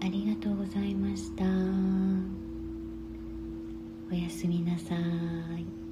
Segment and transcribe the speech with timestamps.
[0.00, 1.44] ありがとうございました。
[4.10, 5.87] おやすみなさい。